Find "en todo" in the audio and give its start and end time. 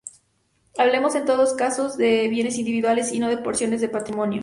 1.13-1.55